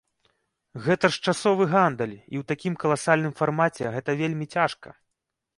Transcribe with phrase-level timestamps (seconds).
[0.85, 4.89] Гэта ж часовы гандаль, і ў такім каласальным фармаце гэта вельмі цяжка.